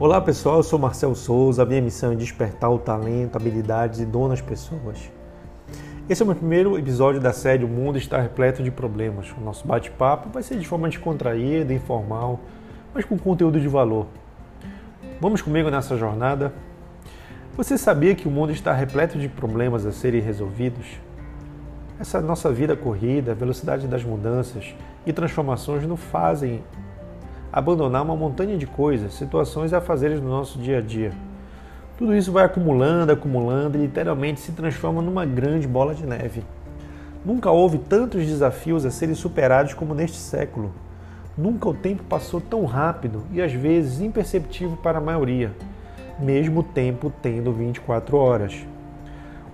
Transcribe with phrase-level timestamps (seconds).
[0.00, 1.62] Olá pessoal, eu sou Marcel Souza.
[1.62, 5.12] A minha missão é despertar o talento, habilidades e dom nas pessoas.
[6.08, 9.30] Esse é o meu primeiro episódio da série O Mundo está repleto de problemas.
[9.36, 12.40] O nosso bate-papo vai ser de forma descontraída, informal,
[12.94, 14.06] mas com conteúdo de valor.
[15.20, 16.50] Vamos comigo nessa jornada?
[17.54, 20.98] Você sabia que o mundo está repleto de problemas a serem resolvidos?
[21.98, 24.74] Essa nossa vida corrida, a velocidade das mudanças
[25.04, 26.64] e transformações nos fazem
[27.52, 31.12] abandonar uma montanha de coisas, situações e afazeres do nosso dia a dia.
[31.98, 36.42] Tudo isso vai acumulando, acumulando e literalmente se transforma numa grande bola de neve.
[37.24, 40.72] Nunca houve tantos desafios a serem superados como neste século.
[41.36, 45.52] Nunca o tempo passou tão rápido e às vezes imperceptível para a maioria,
[46.18, 48.66] mesmo o tempo tendo 24 horas.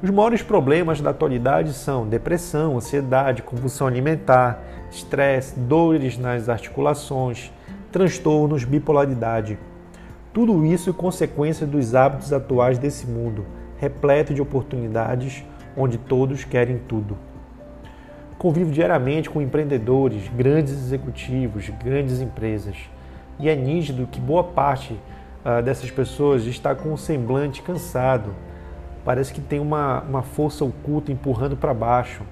[0.03, 7.51] Os maiores problemas da atualidade são depressão, ansiedade, compulsão alimentar, estresse, dores nas articulações,
[7.91, 9.59] transtornos, bipolaridade.
[10.33, 13.47] Tudo isso é consequência dos hábitos atuais desse mundo,
[13.79, 15.45] repleto de oportunidades,
[15.77, 17.17] onde todos querem tudo.
[18.39, 22.77] Convivo diariamente com empreendedores, grandes executivos, grandes empresas,
[23.39, 28.35] e é nítido que boa parte uh, dessas pessoas está com um semblante cansado.
[29.05, 32.23] Parece que tem uma, uma força oculta empurrando para baixo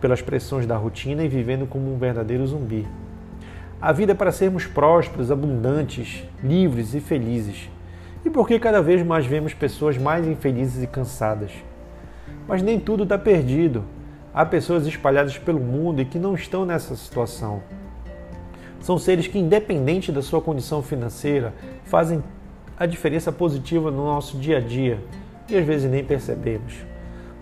[0.00, 2.86] pelas pressões da rotina e vivendo como um verdadeiro zumbi.
[3.80, 7.68] A vida é para sermos prósperos, abundantes, livres e felizes.
[8.24, 11.52] E por que cada vez mais vemos pessoas mais infelizes e cansadas?
[12.48, 13.84] Mas nem tudo está perdido.
[14.32, 17.62] Há pessoas espalhadas pelo mundo e que não estão nessa situação.
[18.80, 21.52] São seres que, independente da sua condição financeira,
[21.84, 22.24] fazem
[22.78, 25.00] a diferença positiva no nosso dia a dia
[25.50, 26.74] e às vezes nem percebemos.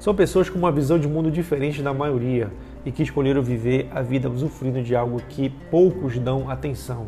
[0.01, 2.51] São pessoas com uma visão de mundo diferente da maioria,
[2.85, 7.07] e que escolheram viver a vida usufruindo de algo que poucos dão atenção,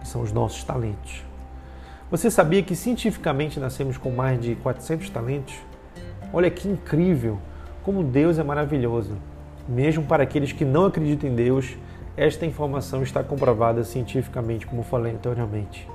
[0.00, 1.24] que são os nossos talentos.
[2.10, 5.54] Você sabia que cientificamente nascemos com mais de 400 talentos?
[6.32, 7.38] Olha que incrível!
[7.82, 9.16] Como Deus é maravilhoso!
[9.66, 11.76] Mesmo para aqueles que não acreditam em Deus,
[12.16, 15.88] esta informação está comprovada cientificamente, como falei anteriormente.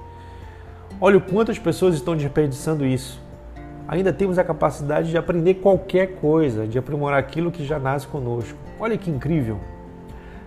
[1.00, 3.22] Olha o quanto as pessoas estão desperdiçando isso
[3.88, 8.58] ainda temos a capacidade de aprender qualquer coisa, de aprimorar aquilo que já nasce conosco.
[8.80, 9.60] Olha que incrível!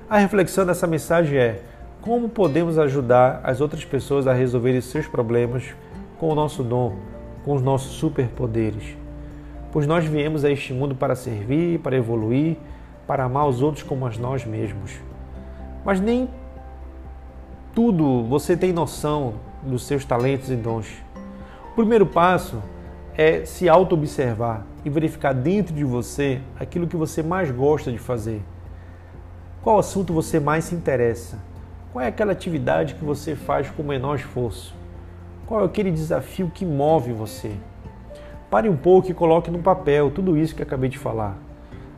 [0.08, 1.62] A reflexão dessa mensagem é:
[2.00, 5.74] como podemos ajudar as outras pessoas a resolverem seus problemas
[6.18, 6.96] com o nosso dom,
[7.44, 8.96] com os nossos superpoderes?
[9.72, 12.56] Pois nós viemos a este mundo para servir, para evoluir,
[13.06, 14.98] para amar os outros como a nós mesmos.
[15.84, 16.28] Mas nem
[17.74, 20.88] tudo você tem noção dos seus talentos e dons.
[21.72, 22.60] O primeiro passo
[23.20, 28.42] é se auto-observar e verificar dentro de você aquilo que você mais gosta de fazer.
[29.62, 31.38] Qual assunto você mais se interessa?
[31.92, 34.74] Qual é aquela atividade que você faz com o menor esforço?
[35.46, 37.52] Qual é aquele desafio que move você?
[38.50, 41.36] Pare um pouco e coloque no papel tudo isso que acabei de falar.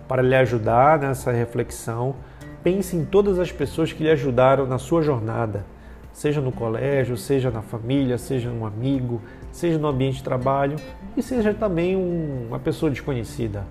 [0.08, 2.16] Para lhe ajudar nessa reflexão,
[2.64, 5.64] pense em todas as pessoas que lhe ajudaram na sua jornada
[6.12, 9.20] seja no colégio, seja na família, seja um amigo,
[9.52, 10.76] seja no ambiente de trabalho
[11.16, 13.64] e seja também um, uma pessoa desconhecida.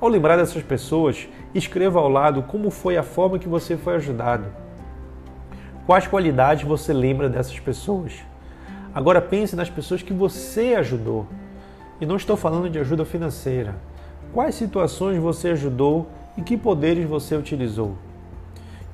[0.00, 4.46] Ao lembrar dessas pessoas, escreva ao lado como foi a forma que você foi ajudado.
[5.86, 8.14] Quais qualidades você lembra dessas pessoas?
[8.94, 11.26] Agora pense nas pessoas que você ajudou.
[12.00, 13.76] E não estou falando de ajuda financeira.
[14.32, 17.94] Quais situações você ajudou e que poderes você utilizou?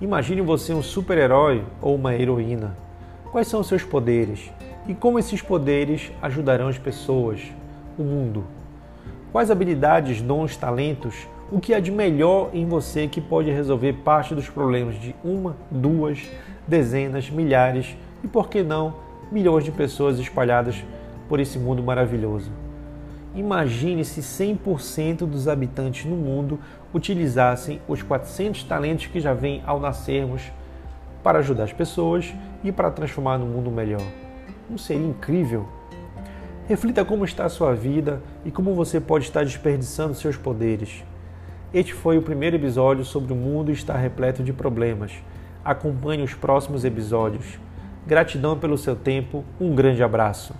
[0.01, 2.77] Imagine você um super-herói ou uma heroína.
[3.31, 4.51] Quais são os seus poderes?
[4.89, 7.41] E como esses poderes ajudarão as pessoas,
[7.99, 8.45] o mundo?
[9.33, 14.33] Quais habilidades, dons, talentos, o que há de melhor em você que pode resolver parte
[14.33, 16.31] dos problemas de uma, duas,
[16.69, 18.95] dezenas, milhares e, por que não,
[19.31, 20.77] milhões de pessoas espalhadas
[21.29, 22.51] por esse mundo maravilhoso?
[23.35, 26.61] Imagine se 100% dos habitantes no mundo
[26.95, 30.43] utilizassem os 400 talentos que já vêm ao nascermos
[31.23, 32.33] para ajudar as pessoas
[32.63, 34.26] e para transformar no mundo melhor.
[34.69, 35.67] Não seria incrível?
[36.69, 41.05] Reflita como está a sua vida e como você pode estar desperdiçando seus poderes.
[41.73, 45.13] Este foi o primeiro episódio sobre o mundo estar repleto de problemas.
[45.65, 47.59] Acompanhe os próximos episódios.
[48.07, 50.55] Gratidão pelo seu tempo, um grande abraço.